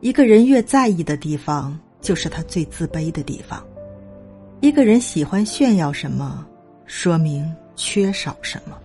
[0.00, 3.64] 一个人越在意的地方就是他最自卑的地方。
[4.60, 6.46] 一个人喜欢炫耀什么
[6.86, 8.76] 说明缺少什么。